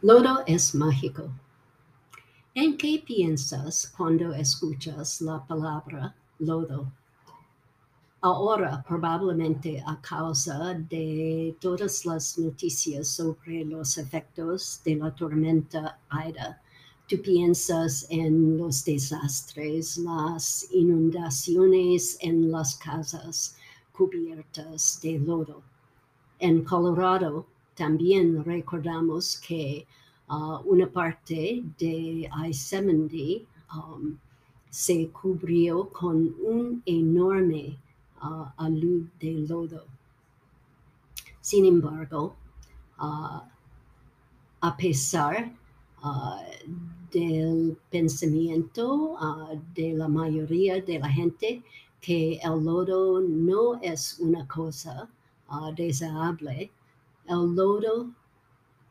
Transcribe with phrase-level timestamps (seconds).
[0.00, 1.24] Lodo es mágico.
[2.54, 6.92] ¿En qué piensas cuando escuchas la palabra lodo?
[8.20, 16.62] Ahora, probablemente a causa de todas las noticias sobre los efectos de la tormenta Aida,
[17.08, 23.56] tú piensas en los desastres, las inundaciones en las casas
[23.90, 25.60] cubiertas de lodo.
[26.38, 27.46] En Colorado,
[27.78, 29.86] también recordamos que
[30.28, 34.18] uh, una parte de I-70 um,
[34.68, 37.78] se cubrió con un enorme
[38.20, 39.84] uh, alud de lodo.
[41.40, 42.34] Sin embargo,
[42.98, 43.40] uh,
[44.60, 45.52] a pesar
[47.12, 49.16] del pensamiento
[49.74, 51.62] de la mayoría de la gente
[52.00, 55.08] que el lodo no es una cosa
[55.74, 56.70] deseable,
[57.28, 58.10] el lodo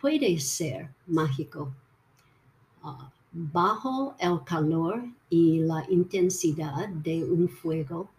[0.00, 1.72] puede ser mágico.
[2.82, 8.10] Uh, bajo el calor y la intensidad de un fuego,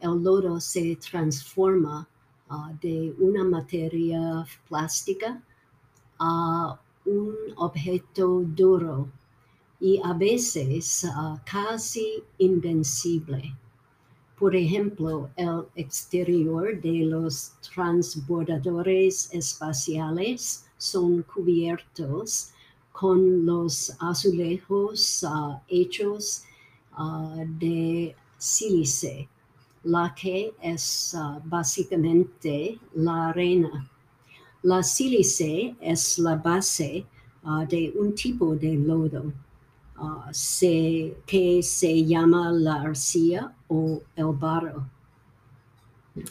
[0.00, 2.08] el lodo se transforma
[2.50, 5.40] uh, de una materia plástica
[6.18, 9.08] a un objeto duro
[9.80, 13.54] y a veces uh, casi invencible.
[14.38, 22.50] Por ejemplo, el exterior de los transbordadores espaciales son cubiertos
[22.92, 26.44] con los azulejos uh, hechos
[26.96, 29.28] uh, de sílice,
[29.82, 33.90] la que es uh, básicamente la arena.
[34.62, 37.04] La sílice es la base
[37.68, 39.32] de un tipo de lodo
[40.00, 44.88] uh, se, que se llama la arcilla o el barro.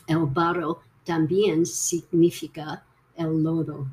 [0.08, 2.84] El barro también significa
[3.16, 3.88] el lodo.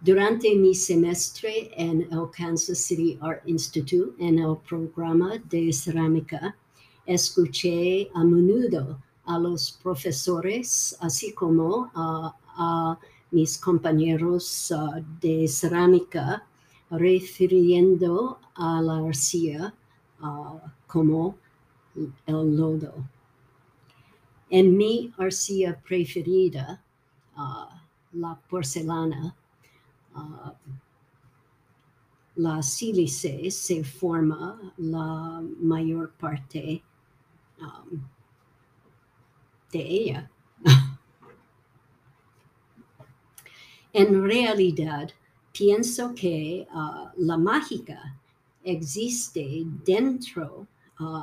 [0.00, 6.54] Durante mi semestre en el Kansas City Art Institute, en el programa de cerámica,
[7.06, 12.98] escuché a menudo a los profesores, así como a,
[13.30, 16.46] mis compañeros uh, de cerámica,
[16.98, 19.74] refiriendo a la arcilla
[20.20, 21.36] uh, como
[22.26, 22.94] el lodo.
[24.50, 26.82] En mi arcilla preferida,
[27.36, 27.74] uh,
[28.12, 29.34] la porcelana,
[30.14, 30.52] uh,
[32.36, 36.82] la sílice se forma la mayor parte
[39.72, 40.30] de ella.
[43.92, 45.12] en realidad,
[45.54, 48.16] pienso que uh, la mágica
[48.64, 50.66] existe dentro
[50.98, 51.22] uh,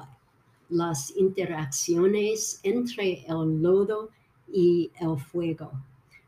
[0.70, 4.10] las interacciones entre el lodo
[4.48, 5.70] y el fuego.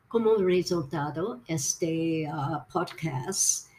[0.09, 3.69] Como resultado, este uh, podcast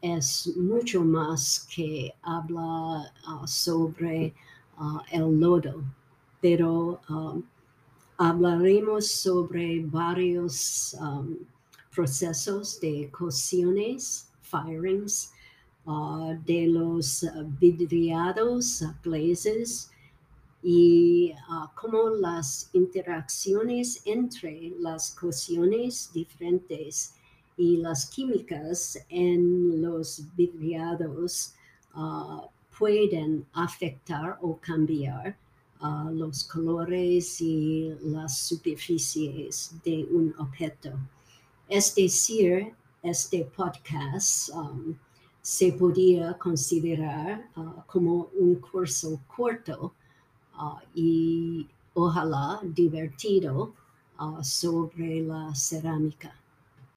[0.00, 3.12] es mucho más que habla
[3.46, 4.34] sobre
[5.12, 5.84] el lodo,
[6.40, 7.00] pero
[8.16, 11.36] hablaremos sobre varios um,
[11.94, 15.32] procesos de cocciones, firings,
[15.86, 17.24] uh, de los
[17.60, 19.90] vidriados, glazes,
[20.62, 27.14] y uh, cómo las interacciones entre las cocciones diferentes
[27.56, 31.54] y las químicas en los vidriados
[31.94, 32.42] uh,
[32.78, 35.36] pueden afectar o cambiar
[36.12, 40.92] los colores y las superficies de un objeto.
[41.72, 44.94] Es decir, este podcast um,
[45.40, 49.94] se podía considerar uh, como un curso corto
[50.60, 53.72] uh, y ojalá divertido
[54.20, 56.34] uh, sobre la cerámica.